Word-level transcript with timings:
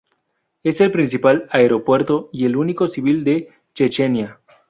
Es 0.63 0.81
el 0.81 0.89
principal 0.91 1.47
aeropuerto, 1.51 2.29
y 2.33 2.45
el 2.45 2.55
único 2.55 2.87
civil, 2.87 3.23
de 3.23 3.49
Chechenia. 3.75 4.39